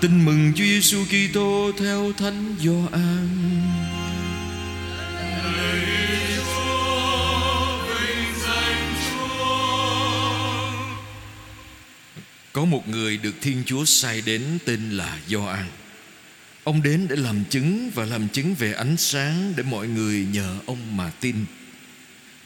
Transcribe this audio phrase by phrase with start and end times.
[0.00, 3.28] Tin mừng Chúa Giêsu Kitô theo Thánh Gioan.
[12.52, 15.66] Có một người được Thiên Chúa sai đến tên là Gioan.
[16.64, 20.58] Ông đến để làm chứng và làm chứng về ánh sáng để mọi người nhờ
[20.66, 21.44] ông mà tin.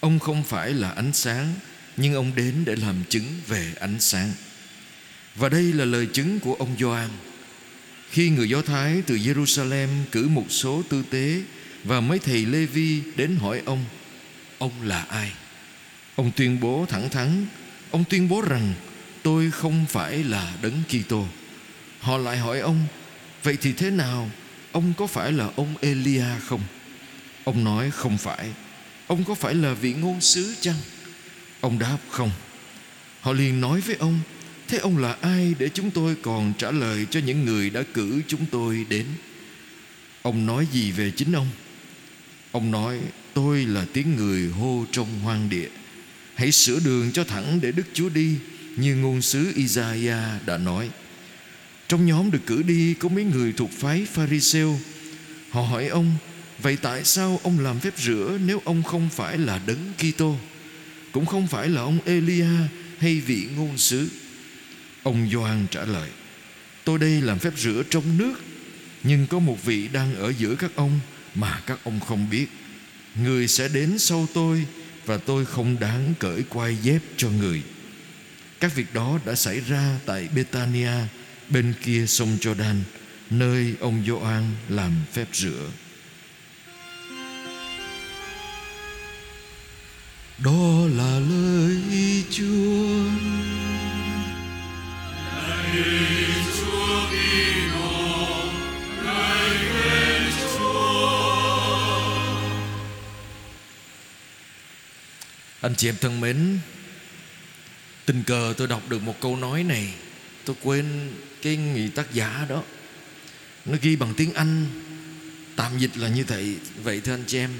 [0.00, 1.54] Ông không phải là ánh sáng,
[1.96, 4.32] nhưng ông đến để làm chứng về ánh sáng.
[5.36, 7.08] Và đây là lời chứng của ông Gioan.
[8.10, 11.42] Khi người Do Thái từ Jerusalem cử một số tư tế
[11.84, 13.84] và mấy thầy Lê Vi đến hỏi ông,
[14.58, 15.32] ông là ai?
[16.16, 17.46] Ông tuyên bố thẳng thắn,
[17.90, 18.74] ông tuyên bố rằng
[19.22, 21.26] tôi không phải là đấng Kitô.
[22.00, 22.86] Họ lại hỏi ông,
[23.42, 24.30] vậy thì thế nào?
[24.72, 26.62] Ông có phải là ông Elia không?
[27.44, 28.48] Ông nói không phải.
[29.06, 30.76] Ông có phải là vị ngôn sứ chăng?
[31.60, 32.30] Ông đáp không.
[33.20, 34.20] Họ liền nói với ông,
[34.70, 38.22] thế ông là ai để chúng tôi còn trả lời cho những người đã cử
[38.28, 39.06] chúng tôi đến?
[40.22, 41.48] Ông nói gì về chính ông?
[42.52, 43.00] Ông nói,
[43.34, 45.68] tôi là tiếng người hô trong hoang địa.
[46.34, 48.36] Hãy sửa đường cho thẳng để Đức Chúa đi
[48.76, 50.90] như ngôn sứ Isaiah đã nói.
[51.88, 54.80] Trong nhóm được cử đi có mấy người thuộc phái Pharisêu.
[55.50, 56.14] Họ hỏi ông,
[56.62, 60.36] vậy tại sao ông làm phép rửa nếu ông không phải là đấng Kitô,
[61.12, 62.46] cũng không phải là ông Elia
[62.98, 64.08] hay vị ngôn sứ?
[65.10, 66.10] Ông Gioan trả lời,
[66.84, 68.34] tôi đây làm phép rửa trong nước,
[69.02, 71.00] nhưng có một vị đang ở giữa các ông
[71.34, 72.46] mà các ông không biết.
[73.22, 74.66] Người sẽ đến sau tôi
[75.06, 77.62] và tôi không đáng cởi quai dép cho người.
[78.60, 80.92] Các việc đó đã xảy ra tại Betania
[81.48, 82.76] bên kia sông Jordan,
[83.30, 85.70] nơi ông Gioan làm phép rửa.
[90.44, 93.29] Đó là lời Chúa.
[105.60, 106.58] Anh chị em thân mến,
[108.06, 109.94] tình cờ tôi đọc được một câu nói này,
[110.44, 111.10] tôi quên
[111.42, 112.62] cái người tác giả đó.
[113.64, 114.66] Nó ghi bằng tiếng Anh,
[115.56, 116.56] tạm dịch là như vậy.
[116.82, 117.50] Vậy thưa anh chị em,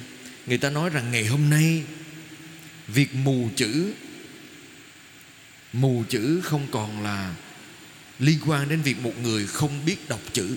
[0.47, 1.83] người ta nói rằng ngày hôm nay
[2.89, 3.93] việc mù chữ
[5.73, 7.35] mù chữ không còn là
[8.21, 10.57] liên quan đến việc một người không biết đọc chữ.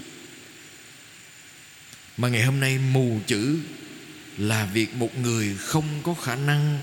[2.18, 3.60] Mà ngày hôm nay mù chữ
[4.38, 6.80] là việc một người không có khả năng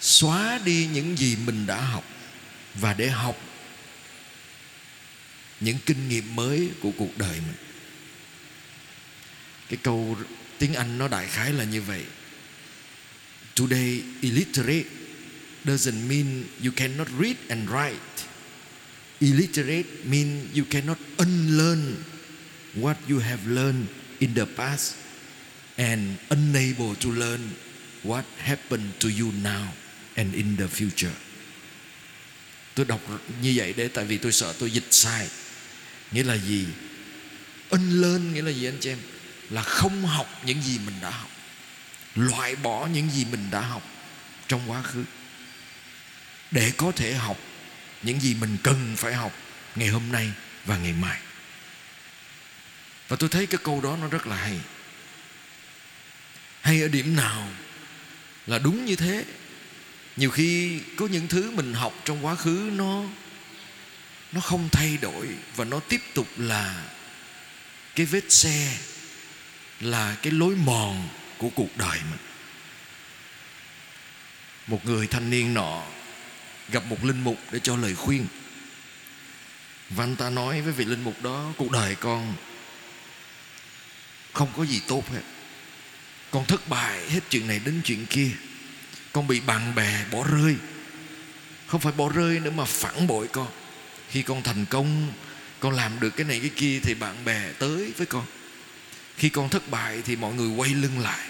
[0.00, 2.04] xóa đi những gì mình đã học
[2.74, 3.36] và để học
[5.60, 7.56] những kinh nghiệm mới của cuộc đời mình.
[9.68, 10.16] Cái câu
[10.58, 12.04] tiếng anh nó đại khái là như vậy.
[13.54, 14.88] Today, illiterate
[15.64, 17.94] doesn't mean you cannot read and write
[19.20, 21.96] illiterate mean you cannot unlearn
[22.74, 23.86] what you have learned
[24.18, 24.94] in the past
[25.78, 27.40] and unable to learn
[28.02, 29.72] what happened to you now
[30.16, 31.14] and in the future.
[32.74, 33.00] Tôi đọc
[33.42, 35.28] như vậy để tại vì tôi sợ tôi dịch sai.
[36.12, 36.66] Nghĩa là gì?
[37.70, 38.98] Unlearn nghĩa là gì anh chị em?
[39.50, 41.30] Là không học những gì mình đã học.
[42.14, 43.82] Loại bỏ những gì mình đã học
[44.48, 45.04] trong quá khứ.
[46.50, 47.38] Để có thể học
[48.06, 49.32] những gì mình cần phải học
[49.74, 50.32] ngày hôm nay
[50.64, 51.18] và ngày mai.
[53.08, 54.60] Và tôi thấy cái câu đó nó rất là hay.
[56.60, 57.48] Hay ở điểm nào
[58.46, 59.24] là đúng như thế
[60.16, 63.02] nhiều khi có những thứ mình học trong quá khứ nó
[64.32, 66.84] nó không thay đổi và nó tiếp tục là
[67.94, 68.78] cái vết xe,
[69.80, 72.20] là cái lối mòn của cuộc đời mình
[74.66, 75.82] một người thanh niên nọ
[76.68, 78.26] gặp một linh mục để cho lời khuyên.
[79.90, 82.34] Và anh ta nói với vị linh mục đó, cuộc đời con
[84.32, 85.22] không có gì tốt hết.
[86.30, 88.30] Con thất bại hết chuyện này đến chuyện kia.
[89.12, 90.56] Con bị bạn bè bỏ rơi.
[91.66, 93.48] Không phải bỏ rơi nữa mà phản bội con.
[94.10, 95.12] Khi con thành công,
[95.60, 98.24] con làm được cái này cái kia thì bạn bè tới với con.
[99.16, 101.28] Khi con thất bại thì mọi người quay lưng lại.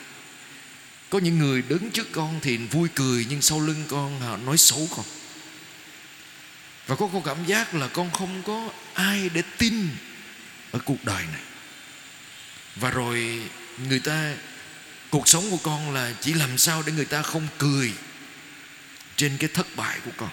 [1.10, 4.58] Có những người đứng trước con thì vui cười, nhưng sau lưng con họ nói
[4.58, 5.04] xấu con
[6.86, 9.88] và có con cảm giác là con không có ai để tin
[10.72, 11.42] ở cuộc đời này.
[12.76, 13.42] Và rồi
[13.88, 14.34] người ta,
[15.10, 17.92] cuộc sống của con là chỉ làm sao để người ta không cười
[19.16, 20.30] trên cái thất bại của con.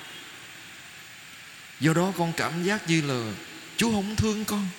[1.80, 3.34] Do đó con cảm giác như là
[3.78, 4.70] chúa không thương con.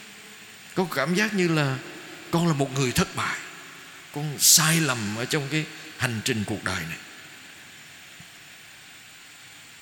[0.75, 1.79] Con cảm giác như là
[2.31, 3.39] con là một người thất bại.
[4.15, 5.65] Con sai lầm ở trong cái
[5.99, 6.99] hành trình cuộc đời này.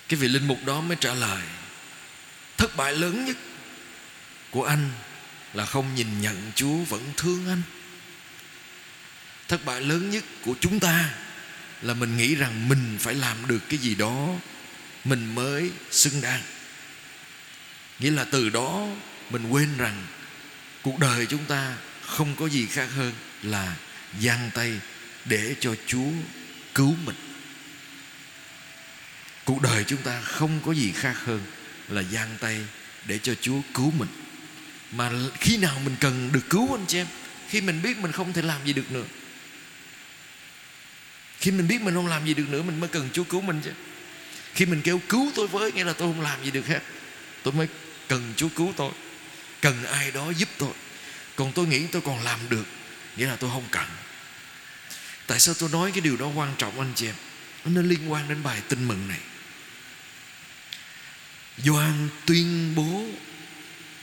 [0.09, 1.43] Cái vị linh mục đó mới trả lời
[2.73, 3.37] thất bại lớn nhất.
[4.51, 4.91] Của anh
[5.55, 7.63] là không nhìn nhận chúa vẫn thương anh.
[9.49, 11.15] Thất bại lớn nhất của chúng ta
[11.83, 14.29] là mình nghĩ rằng mình phải làm được cái gì đó
[15.05, 16.43] mình mới xứng đáng.
[17.99, 18.87] Nghĩa là từ đó
[19.31, 20.07] mình quên rằng
[20.83, 23.77] cuộc đời chúng ta không có gì khác hơn là
[24.21, 24.81] giang tay
[25.25, 26.11] để cho chúa
[26.75, 27.17] cứu mình.
[29.45, 31.41] Cuộc đời chúng ta không có gì khác hơn
[31.93, 32.61] là giang tay
[33.07, 34.09] để cho chúa cứu mình.
[34.93, 35.11] Mà
[35.41, 37.07] khi nào mình cần được cứu anh chị em,
[37.49, 39.05] khi mình biết mình không thể làm gì được nữa,
[41.39, 43.61] khi mình biết mình không làm gì được nữa, mình mới cần chúa cứu mình
[43.65, 43.71] chứ.
[44.55, 46.81] Khi mình kêu cứu tôi với, nghĩa là tôi không làm gì được hết.
[47.43, 47.69] Tôi mới
[48.09, 48.93] cần chúa cứu tôi.
[49.61, 50.73] Cần ai đó giúp tôi.
[51.37, 52.65] Còn tôi nghĩ tôi còn làm được,
[53.17, 53.87] nghĩa là tôi không cần.
[55.27, 57.15] Tại sao tôi nói cái điều đó quan trọng anh chị em?
[57.65, 59.19] Nó liên quan đến bài tin mừng này.
[61.59, 63.05] Doan tuyên bố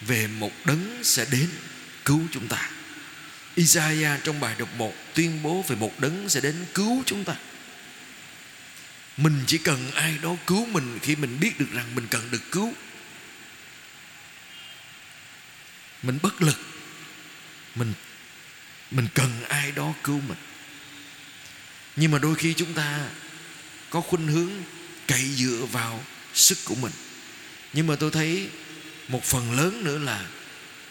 [0.01, 1.49] về một đấng sẽ đến
[2.05, 2.69] cứu chúng ta.
[3.55, 7.35] Isaiah trong bài đọc 1 tuyên bố về một đấng sẽ đến cứu chúng ta.
[9.17, 12.51] Mình chỉ cần ai đó cứu mình khi mình biết được rằng mình cần được
[12.51, 12.73] cứu.
[16.03, 16.57] Mình bất lực.
[17.75, 17.93] Mình
[18.91, 20.37] mình cần ai đó cứu mình.
[21.95, 22.99] Nhưng mà đôi khi chúng ta
[23.89, 24.51] có khuynh hướng
[25.07, 26.03] cậy dựa vào
[26.33, 26.91] sức của mình.
[27.73, 28.49] Nhưng mà tôi thấy
[29.07, 30.25] một phần lớn nữa là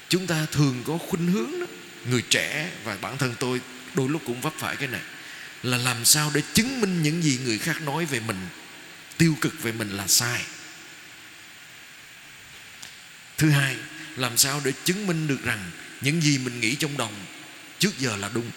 [0.08, 1.66] chúng ta thường có khuynh hướng đó.
[2.10, 3.60] Người trẻ và bản thân tôi
[3.94, 5.00] đôi lúc cũng vấp phải cái này.
[5.62, 8.46] Là làm sao để chứng minh những gì người khác nói về mình,
[9.18, 10.42] tiêu cực về mình là sai.
[13.38, 13.76] Thứ hai,
[14.16, 15.70] làm sao để chứng minh được rằng
[16.00, 17.12] những gì mình nghĩ trong lòng
[17.78, 18.50] trước giờ là đúng?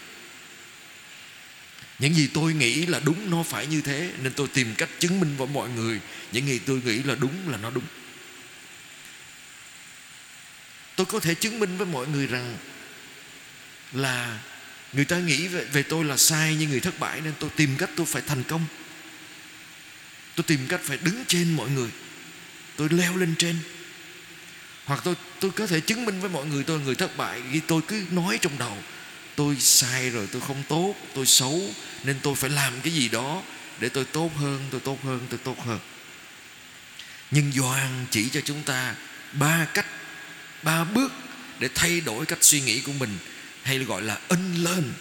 [2.00, 4.12] Những gì tôi nghĩ là đúng, nó phải như thế.
[4.22, 6.00] Nên tôi tìm cách chứng minh với mọi người,
[6.32, 7.84] những gì tôi nghĩ là đúng là nó đúng
[11.02, 12.58] tôi có thể chứng minh với mọi người rằng
[13.94, 14.40] là
[14.94, 17.76] người ta nghĩ về, về tôi là sai nhưng người thất bại nên tôi tìm
[17.78, 18.66] cách tôi phải thành công.
[20.36, 21.90] Tôi tìm cách phải đứng trên mọi người.
[22.76, 23.56] Tôi leo lên trên.
[24.86, 27.42] Hoặc tôi tôi có thể chứng minh với mọi người tôi là người thất bại
[27.42, 28.78] Vì tôi cứ nói trong đầu
[29.36, 31.62] tôi sai rồi tôi không tốt tôi xấu
[32.04, 33.44] nên tôi phải làm cái gì đó
[33.80, 35.80] để tôi tốt hơn tôi tốt hơn tôi tốt hơn.
[37.32, 38.96] Nhưng Doan chỉ cho chúng ta
[39.34, 39.86] ba cách
[40.64, 41.12] ba bước
[41.60, 43.18] để thay đổi cách suy nghĩ của mình,
[43.64, 44.94] hay là gọi là in lên.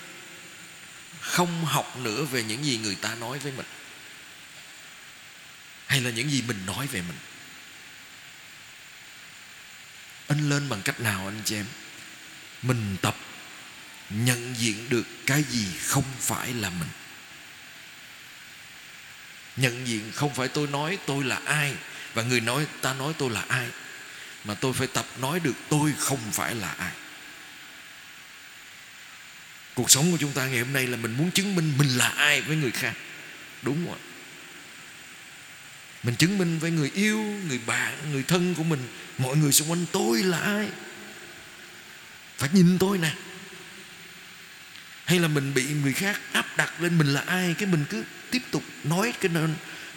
[1.20, 3.66] Không học nữa về những gì người ta nói với mình,
[5.86, 7.16] hay là những gì mình nói về mình.
[10.28, 11.66] In lên bằng cách nào anh chị em?
[12.62, 13.16] Mình tập,
[14.10, 16.88] nhận diện được cái gì không phải là mình.
[19.56, 21.74] Nhận diện không phải tôi nói tôi là ai,
[22.14, 23.68] và người nói, ta nói tôi là ai
[24.44, 26.92] mà tôi phải tập nói được tôi không phải là ai.
[29.74, 32.08] Cuộc sống của chúng ta ngày hôm nay là mình muốn chứng minh mình là
[32.08, 32.94] ai với người khác.
[33.62, 33.98] Đúng rồi
[36.02, 38.88] mình chứng minh với người yêu, người bạn, người thân của mình.
[39.18, 40.68] Mọi người xung quanh tôi là ai?
[42.38, 43.12] Phải nhìn tôi nè.
[45.04, 47.54] Hay là mình bị người khác áp đặt lên mình là ai?
[47.58, 49.30] Cái mình cứ tiếp tục nói cái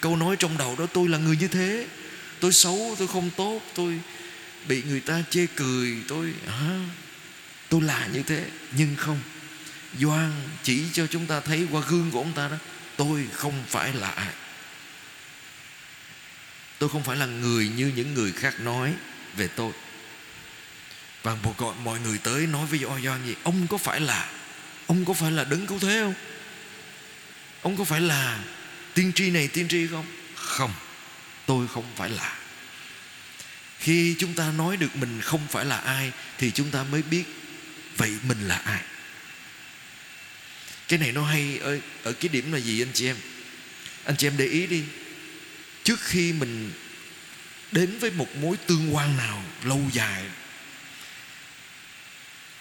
[0.01, 1.87] câu nói trong đầu đó, tôi là người như thế.
[2.39, 3.99] Tôi xấu, tôi không tốt, tôi
[4.67, 6.79] bị người ta chê cười, tôi, hả?
[7.69, 9.19] Tôi là như thế, nhưng không.
[9.99, 10.31] Doan
[10.63, 12.57] chỉ cho chúng ta thấy qua gương của ông ta đó,
[12.97, 14.33] tôi không phải là ai.
[16.79, 18.93] Tôi không phải là người như những người khác nói
[19.37, 19.71] về tôi.
[21.23, 23.35] Và một gọi mọi người tới nói với Doan gì?
[23.43, 24.29] Ông có phải là,
[24.87, 26.13] ông có phải là đấng cứu thế không?
[27.61, 28.39] Ông có phải là
[28.93, 30.05] tiên tri này, tiên tri không?
[30.35, 30.73] Không,
[31.45, 32.42] tôi không phải là
[33.83, 37.23] khi chúng ta nói được mình không phải là ai thì chúng ta mới biết
[37.97, 38.81] vậy mình là ai.
[40.87, 43.15] Cái này nó hay ở, ở cái điểm là gì anh chị em?
[44.03, 44.83] Anh chị em để ý đi.
[45.83, 46.71] Trước khi mình
[47.71, 50.23] đến với một mối tương quan nào lâu dài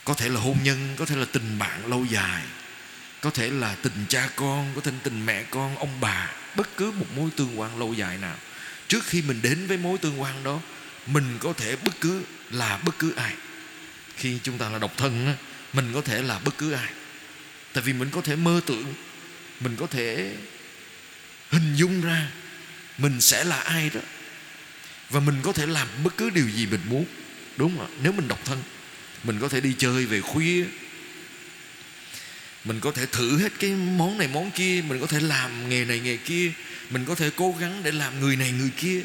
[0.05, 2.43] có thể là hôn nhân có thể là tình bạn lâu dài
[3.21, 6.77] có thể là tình cha con có thể là tình mẹ con ông bà bất
[6.77, 8.37] cứ một mối tương quan lâu dài nào
[8.89, 10.61] trước khi mình đến với mối tương quan đó
[11.07, 13.35] mình có thể bất cứ là bất cứ ai.
[14.17, 15.35] Khi chúng ta là độc thân
[15.73, 16.91] mình có thể là bất cứ ai.
[17.73, 18.95] Tại vì mình có thể mơ tưởng,
[19.61, 20.35] mình có thể
[21.51, 22.31] hình dung ra
[22.99, 24.01] mình sẽ là ai đó.
[25.11, 27.05] Và mình có thể làm bất cứ điều gì mình muốn,
[27.57, 28.63] đúng không nếu mình độc thân,
[29.25, 30.65] mình có thể đi chơi về khuya.
[32.65, 35.85] Mình có thể thử hết cái món này món kia, mình có thể làm nghề
[35.85, 36.53] này nghề kia.
[36.91, 39.01] Mình có thể cố gắng để làm người này người kia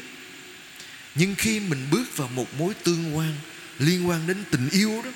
[1.18, 3.34] nhưng khi mình bước vào một mối tương quan
[3.78, 5.10] liên quan đến tình yêu đó,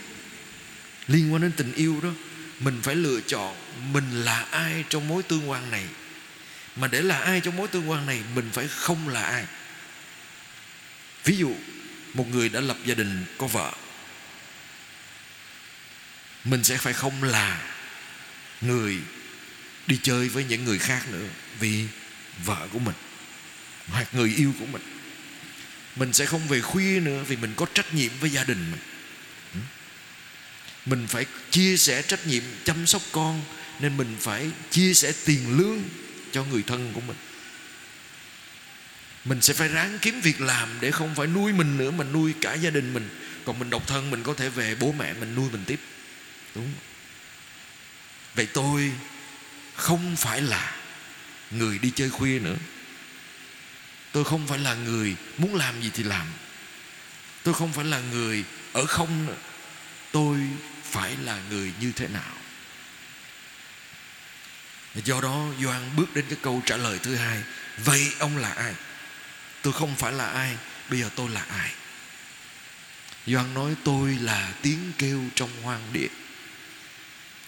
[1.09, 2.11] liên quan đến tình yêu đó,
[2.61, 3.57] mình phải lựa chọn
[3.93, 5.85] mình là ai trong mối tương quan này.
[6.77, 9.45] Mà để là ai trong mối tương quan này, mình phải không là ai.
[11.25, 11.55] Ví dụ,
[12.15, 13.73] một người đã lập gia đình, có vợ.
[16.45, 17.63] Mình sẽ phải không là
[18.61, 18.99] người
[19.87, 21.27] đi chơi với những người khác nữa
[21.61, 21.87] vì
[22.45, 22.95] vợ của mình
[23.89, 24.92] hoặc người yêu của mình
[25.97, 28.81] mình sẽ không về khuya nữa vì mình có trách nhiệm với gia đình mình.
[29.55, 29.61] Ừ.
[30.87, 33.43] Mình phải chia sẻ trách nhiệm, chăm sóc con,
[33.81, 35.83] nên mình phải chia sẻ tiền lương
[36.33, 37.17] cho người thân của mình.
[39.25, 42.35] Mình sẽ phải ráng kiếm việc làm để không phải nuôi mình nữa, mà nuôi
[42.41, 43.09] cả gia đình mình.
[43.45, 45.81] Còn mình độc thân, mình có thể về bố mẹ mình nuôi mình tiếp.
[46.55, 46.73] Đúng
[48.35, 48.93] vậy tôi
[49.75, 50.77] không phải là
[51.51, 52.57] người đi chơi khuya nữa
[54.13, 56.27] tôi không phải là người muốn làm gì thì làm.
[57.43, 59.37] Tôi không phải là người ở không nữa.
[60.13, 60.39] Tôi
[60.85, 62.37] phải là người như thế nào?
[64.95, 67.43] Do đó Doan bước đến cái câu trả lời thứ hai.
[67.79, 68.75] Vậy ông là ai?
[69.63, 70.57] Tôi không phải là ai,
[70.91, 71.73] bây giờ tôi là ai?
[73.27, 76.09] Doan nói, tôi là tiếng kêu trong hoang địa,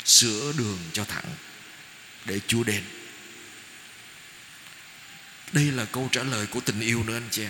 [0.04, 1.24] Sửa đường cho thẳng
[2.24, 2.84] Để Chúa đến.
[5.54, 7.46] Đây là câu trả lời của tình yêu nữa anh chị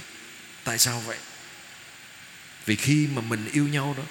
[0.64, 1.18] Tại sao vậy?
[2.66, 4.04] Vì khi mà mình yêu nhau đó,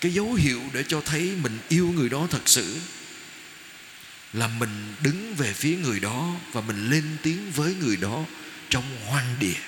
[0.00, 2.76] Cái dấu hiệu để cho thấy mình yêu người đó thật sự
[4.32, 8.24] Là mình đứng về phía người đó Và mình lên tiếng với người đó
[8.70, 9.60] Trong hoang địa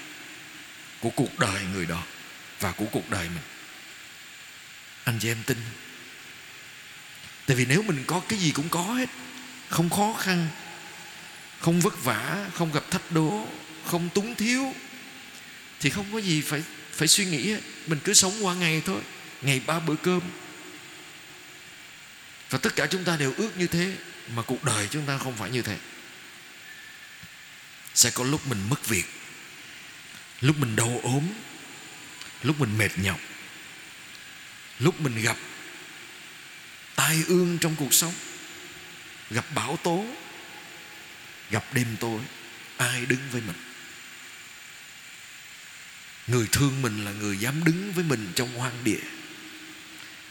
[1.01, 2.03] Của cuộc đời người đó
[2.61, 3.45] Và của cuộc đời mình.
[5.05, 5.59] Anh chị em tin?
[7.47, 9.09] Tại vì nếu mình có cái gì cũng có hết,
[9.69, 10.49] Không khó khăn
[11.61, 13.47] không vất vả, Không gặp thách đố,
[13.87, 14.75] Không túng thiếu,
[15.81, 16.63] Thì không có gì phải
[16.93, 19.01] phải suy nghĩ Mình cứ sống qua ngày thôi,
[19.43, 20.21] Ngày ba bữa cơm.
[22.51, 23.97] Và tất cả chúng ta đều ước như thế,
[24.35, 25.77] Mà cuộc đời chúng ta không phải như thế.
[27.95, 29.05] Sẽ có lúc mình mất việc,
[30.41, 31.23] Lúc mình đau ốm,
[32.43, 33.21] Lúc mình mệt nhọc,
[34.79, 35.37] Lúc mình gặp
[36.97, 38.13] tai ương trong cuộc sống,
[39.31, 40.05] gặp bão tố
[41.51, 42.21] gặp đêm tối,
[42.77, 43.57] ai đứng với mình?
[46.27, 49.01] Người thương mình là người dám đứng với mình trong hoang địa.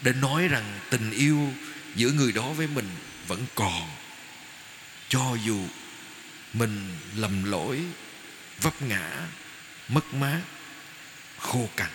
[0.02, 1.54] Để nói rằng tình yêu
[1.96, 2.90] giữa người đó với mình
[3.28, 3.90] vẫn còn,
[5.10, 5.68] cho dù
[6.54, 7.80] mình lầm lỗi,
[8.62, 9.28] vấp ngã,
[9.88, 10.42] mất mát,
[11.38, 11.90] khô cằn.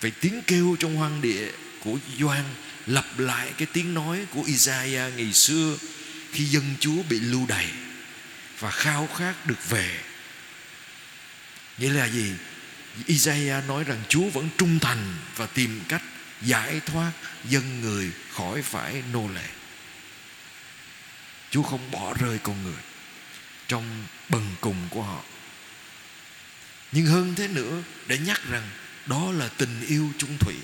[0.00, 2.44] Vậy tiếng kêu trong hoang địa của Doan
[2.86, 5.76] lặp lại cái tiếng nói của Isaiah ngày xưa
[6.34, 7.70] khi dân Chúa bị lưu đày
[8.58, 10.00] và khao khát được về.
[11.78, 12.32] Nghĩa là gì?
[13.06, 16.02] Isaiah nói rằng Chúa vẫn trung thành và tìm cách
[16.42, 17.12] giải thoát
[17.44, 19.48] dân người khỏi phải nô lệ.
[21.50, 22.82] Chúa không bỏ rơi con người
[23.68, 25.22] trong bần cùng của họ.
[26.92, 28.70] Nhưng hơn thế nữa, để nhắc rằng
[29.06, 30.54] đó là tình yêu trung thủy,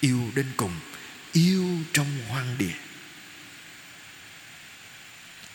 [0.00, 0.80] yêu đến cùng,
[1.32, 2.85] yêu trong hoang địa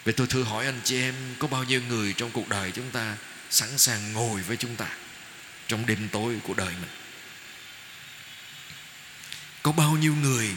[0.04, 2.92] Vậy tôi thử hỏi anh chị em, Có bao nhiêu người trong cuộc đời chúng
[2.92, 3.16] ta
[3.50, 4.88] Sẵn sàng ngồi với chúng ta
[5.68, 6.90] Trong đêm tối của đời mình?
[9.64, 10.50] Có bao nhiêu người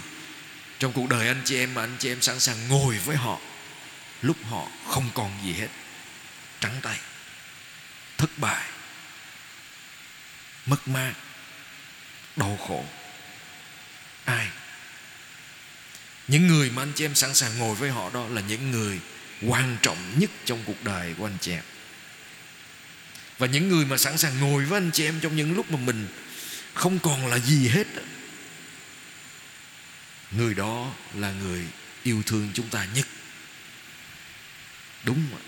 [0.79, 3.41] Trong cuộc đời anh chị em Mà anh chị em sẵn sàng ngồi với họ
[4.23, 5.69] Lúc họ không còn gì hết?
[6.61, 6.99] Trắng tay,
[8.19, 8.65] Thất bại,
[10.67, 11.13] Mất mát,
[12.37, 12.85] Đau khổ.
[14.25, 14.49] Ai?
[16.29, 19.01] Những người mà anh chị em sẵn sàng ngồi với họ đó là những người
[19.43, 21.63] quan trọng nhất trong cuộc đời của anh chị em.
[23.39, 25.79] Và những người mà sẵn sàng ngồi với anh chị em trong những lúc mà
[25.79, 26.09] mình
[26.75, 27.87] không còn là gì hết
[30.31, 31.65] người đó là người
[32.03, 33.07] yêu thương chúng ta nhất.
[35.05, 35.41] Đúng rồi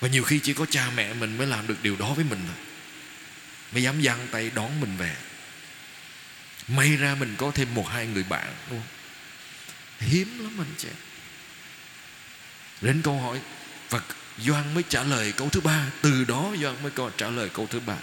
[0.00, 2.40] và nhiều khi chỉ có cha mẹ mình mới làm được điều đó với mình
[2.46, 2.56] thôi.
[3.72, 5.16] Mới dám giang tay đón mình về.
[6.68, 8.82] May ra mình có thêm một hai người bạn luôn
[10.00, 10.88] hiếm lắm anh chị
[12.80, 13.40] đến câu hỏi,
[13.90, 14.00] và
[14.38, 15.86] Doan mới trả lời câu thứ ba.
[16.02, 17.96] Từ đó Doan mới còn trả lời câu thứ ba.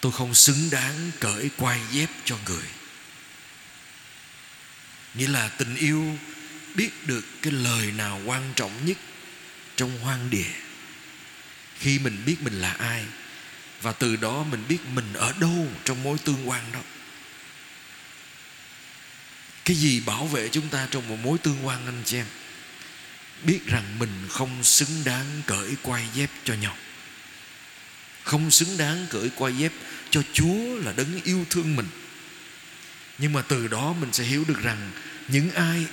[0.00, 2.66] Tôi không xứng đáng cởi quai dép cho người.
[5.14, 6.18] Nghĩa là tình yêu
[6.74, 8.96] biết được cái lời nào quan trọng nhất
[9.76, 10.52] trong hoang địa.
[11.78, 13.04] Khi mình biết mình là ai,
[13.82, 16.80] và từ đó mình biết mình ở đâu trong mối tương quan đó
[19.64, 22.26] cái gì bảo vệ chúng ta trong một mối tương quan anh chị em?
[23.42, 26.76] Biết rằng mình không xứng đáng cởi quai dép cho nhau.
[28.22, 29.72] Không xứng đáng cởi quai dép
[30.10, 31.86] cho Chúa là đấng yêu thương mình.
[33.18, 34.90] Nhưng mà từ đó mình sẽ hiểu được rằng
[35.28, 35.86] Những ai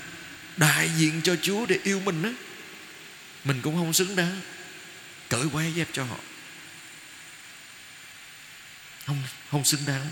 [0.58, 2.30] đại diện cho Chúa để yêu mình đó
[3.44, 4.42] Mình cũng không xứng đáng
[5.30, 6.18] cởi quai dép cho họ.
[9.06, 10.08] Không, không xứng đáng.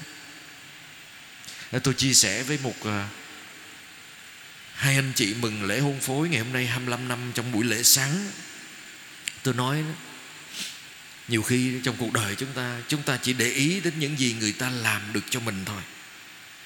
[1.84, 3.10] Tôi chia sẻ với một à,
[4.80, 7.84] Hai anh chị mừng lễ hôn phối ngày hôm nay 25 năm trong buổi lễ
[7.84, 8.32] sáng.
[9.44, 9.84] Tôi nói
[11.28, 14.36] Nhiều khi trong cuộc đời chúng ta Chúng ta chỉ để ý đến những gì
[14.40, 15.82] người ta làm được cho mình thôi.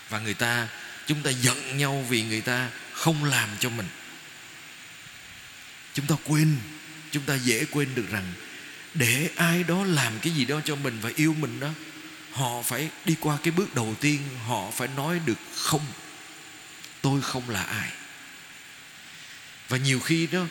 [0.10, 0.68] Và người ta,
[1.08, 3.88] Chúng ta giận nhau vì người ta không làm cho mình.
[5.94, 6.58] Chúng ta quên,
[7.12, 8.34] Chúng ta dễ quên được rằng
[8.94, 11.70] Để ai đó làm cái gì đó cho mình Và yêu mình đó,
[12.32, 15.86] Họ phải đi qua cái bước đầu tiên, Họ phải nói được không.
[17.02, 17.92] Tôi không là ai
[19.74, 20.46] và nhiều khi đó,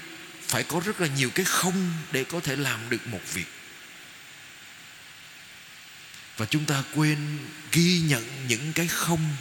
[0.48, 3.46] phải có rất là nhiều cái không để có thể làm được một việc.
[6.36, 7.38] Và chúng ta quên
[7.72, 9.36] ghi nhận những cái không,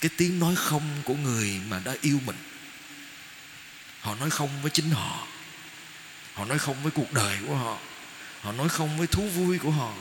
[0.00, 2.36] cái tiếng nói không của người mà đã yêu mình.
[4.00, 5.26] Họ nói không với chính họ.
[6.34, 7.78] Họ nói không với cuộc đời của họ.
[8.40, 9.94] Họ nói không với thú vui của họ.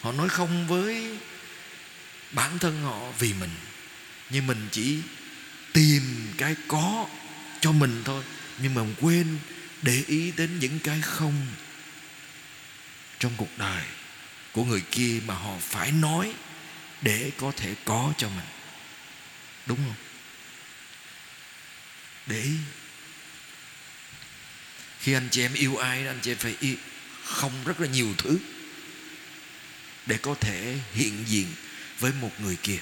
[0.00, 1.18] Họ nói không với
[2.32, 3.54] bản thân họ vì mình.
[4.30, 4.98] Nhưng mình chỉ
[5.72, 7.06] tìm cái có
[7.66, 8.24] cho mình thôi.
[8.58, 9.38] Nhưng mà quên,
[9.82, 11.46] để ý đến những cái không
[13.18, 13.84] trong cuộc đời
[14.52, 16.32] của người kia mà họ phải nói
[17.02, 18.46] để có thể có cho mình.
[19.66, 19.94] Đúng không?
[22.26, 22.56] Để ý.
[25.00, 26.74] Khi anh chị em yêu ai anh chị em phải yêu
[27.24, 28.38] không rất là nhiều thứ
[30.06, 31.46] để có thể hiện diện
[31.98, 32.78] với một người kia.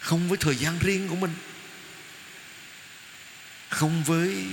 [0.00, 1.34] Không với thời gian riêng của mình
[3.70, 4.44] không với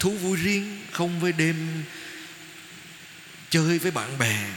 [0.00, 1.84] thú vui riêng, không với đêm
[3.50, 4.50] chơi với bạn bè,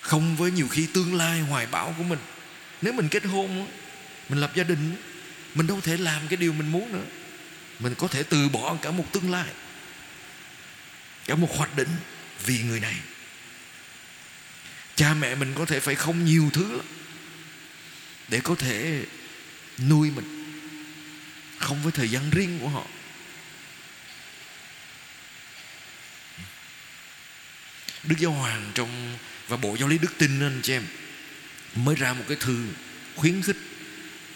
[0.00, 2.18] không với nhiều khi tương lai hoài bão của mình.
[2.82, 3.66] Nếu mình kết hôn
[4.28, 4.96] mình lập gia đình
[5.54, 7.04] mình đâu thể làm cái điều mình muốn nữa.
[7.78, 9.48] Mình có thể từ bỏ cả một tương lai,
[11.26, 11.88] cả một hoạch định
[12.44, 12.94] vì người này.
[14.94, 16.80] Cha mẹ mình có thể phải không nhiều thứ
[18.28, 19.04] để có thể
[19.78, 20.37] nuôi mình
[21.58, 22.84] không với thời gian riêng của họ
[28.04, 29.18] Đức Giáo Hoàng trong
[29.48, 30.82] và Bộ Giáo lý Đức Tin anh chị em
[31.74, 32.66] mới ra một cái thư
[33.16, 33.56] khuyến khích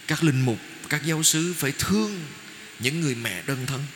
[0.06, 0.58] các linh mục,
[0.88, 2.26] các giáo sứ phải thương
[2.78, 3.86] những người mẹ đơn thân.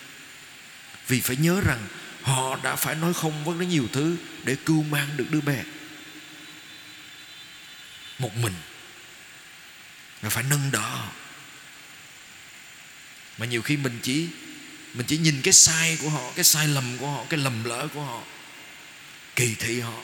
[1.08, 1.88] Vì phải nhớ rằng
[2.22, 5.64] họ đã phải nói không với nhiều thứ để cưu mang được đứa bé.
[8.18, 8.54] Một mình.
[10.22, 11.02] Và phải nâng đỡ
[13.38, 14.28] mà nhiều khi mình chỉ
[14.94, 17.88] mình chỉ nhìn cái sai của họ, cái sai lầm của họ, cái lầm lỡ
[17.94, 18.22] của họ,
[19.36, 20.02] kỳ thị họ.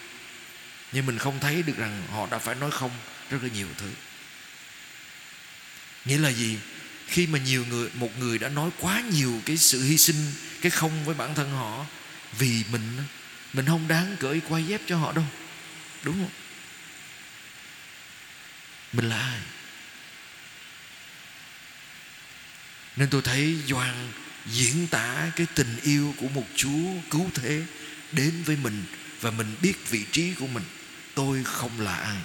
[0.93, 2.91] Nhưng mình không thấy được rằng họ đã phải nói không
[3.31, 3.91] rất là nhiều thứ.
[6.05, 6.59] Nghĩa là gì?
[7.07, 10.71] Khi mà nhiều người, một người đã nói quá nhiều cái sự hy sinh, cái
[10.71, 11.87] không với bản thân họ,
[12.39, 12.83] vì mình
[13.53, 15.25] mình không đáng cởi quay dép cho họ đâu.
[16.03, 16.31] Đúng không?
[18.93, 19.39] Mình là ai?
[22.97, 24.13] Nên tôi thấy Doan
[24.47, 27.63] diễn tả cái tình yêu của một Chúa cứu thế
[28.13, 28.85] đến với mình
[29.21, 30.65] và mình biết vị trí của mình.
[31.15, 32.19] Tôi không là ai.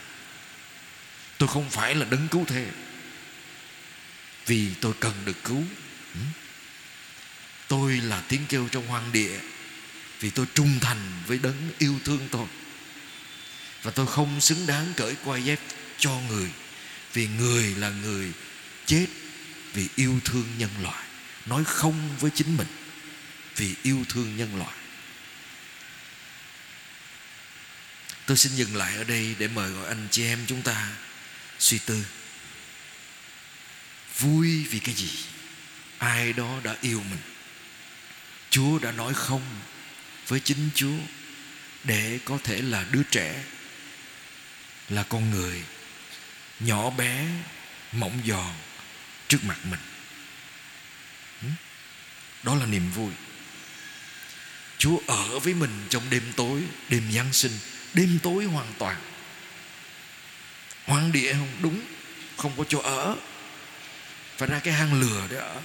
[1.37, 2.67] Tôi không phải là đấng cứu thế.
[4.45, 5.63] Vì tôi cần được cứu.
[6.13, 6.19] Ừ.
[7.67, 9.39] Tôi là tiếng kêu trong hoang địa
[10.19, 12.47] vì tôi trung thành với đấng yêu thương tôi.
[13.83, 15.59] Và tôi không xứng đáng cởi quai dép
[15.97, 16.49] cho người
[17.13, 18.31] vì người là người
[18.85, 19.05] chết
[19.73, 21.03] vì yêu thương nhân loại.
[21.45, 22.67] Nói không với chính mình,
[23.55, 24.75] vì yêu thương nhân loại.
[28.25, 30.91] Tôi xin dừng lại ở đây để mời gọi anh chị em chúng ta
[31.59, 32.05] suy tư.
[34.19, 35.09] Vui vì cái gì?
[35.97, 37.19] Ai đó đã yêu mình?
[38.49, 39.59] Chúa đã nói không
[40.27, 40.97] với chính chúa
[41.83, 43.43] để có thể là đứa trẻ,
[44.89, 45.63] là con người
[46.59, 47.27] nhỏ bé,
[47.91, 48.53] mỏng giòn
[49.27, 49.79] trước mặt mình.
[51.41, 51.47] Ừ?
[52.43, 53.11] Đó là niềm vui.
[54.77, 57.51] Chúa ở với mình trong đêm tối, đêm giáng sinh.
[57.93, 59.01] Đêm tối hoàn toàn.
[60.85, 61.51] Hoang địa không?
[61.61, 61.81] Đúng.
[62.37, 63.15] Không có chỗ ở.
[64.37, 65.61] Phải ra cái hang lừa để ở.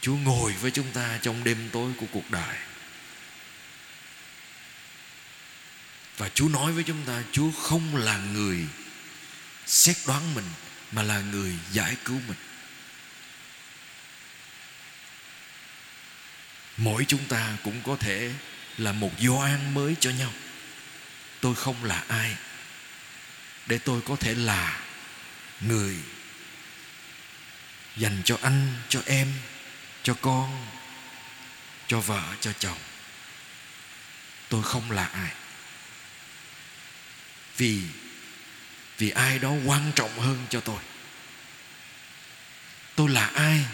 [0.00, 2.56] Chúa ngồi với chúng ta trong đêm tối của cuộc đời.
[6.16, 8.66] Và chúa nói với chúng ta, chúa không là người
[9.72, 10.44] xét đoán mình
[10.90, 12.38] mà là người giải cứu mình.
[16.76, 18.32] Mỗi chúng ta cũng có thể
[18.78, 20.32] là một Gioan mới cho nhau.
[21.40, 22.36] Tôi không là ai
[23.66, 24.80] để tôi có thể là
[25.60, 25.96] người
[27.96, 29.32] dành cho anh, cho em,
[30.02, 30.66] cho con,
[31.86, 32.78] cho vợ, cho chồng.
[34.48, 35.32] Tôi không là ai.
[37.56, 37.82] Vì
[38.98, 40.80] vì ai đó quan trọng hơn cho tôi.
[42.96, 43.64] Tôi là ai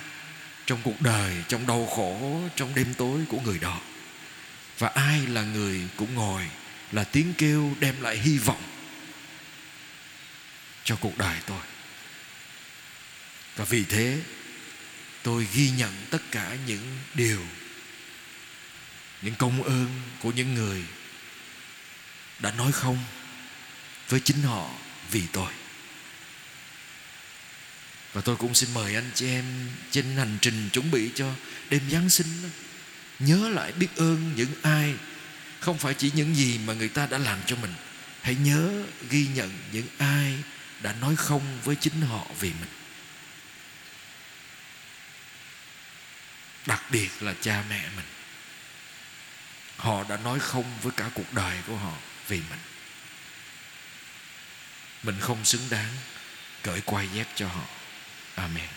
[0.66, 3.81] trong cuộc đời, trong đau khổ, trong đêm tối của người đó?
[4.78, 6.42] Và ai là người cũng ngồi
[6.92, 8.62] là tiếng kêu đem lại hy vọng
[10.85, 11.61] cho cuộc đời tôi?
[13.57, 14.18] Và vì thế,
[15.22, 17.40] tôi ghi nhận tất cả những điều,
[19.22, 20.85] những công ơn của những người
[22.38, 22.98] đã nói không
[24.09, 24.70] với chính họ
[25.11, 25.53] vì tôi.
[28.12, 29.44] Và tôi cũng xin mời anh chị em
[29.90, 31.33] trên hành trình chuẩn bị cho
[31.71, 32.49] đêm Giáng sinh đó,
[33.18, 34.94] nhớ lại biết ơn những ai
[35.61, 37.75] không phải chỉ những gì mà người ta đã làm cho mình.
[38.23, 40.35] Hãy nhớ ghi nhận những ai
[40.83, 42.71] đã nói không với chính họ vì mình.
[46.66, 48.07] Đặc biệt là cha mẹ mình.
[49.77, 51.92] Họ đã nói không với cả cuộc đời của họ
[52.29, 52.59] vì mình
[55.03, 55.95] mình không xứng đáng.
[56.63, 57.65] Cởi quay dép cho họ.
[58.35, 58.69] Amen.